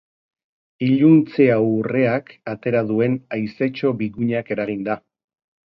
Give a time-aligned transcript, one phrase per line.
[0.85, 5.03] Iluntze aurreak atera duen haizetxo bigunak eraginda.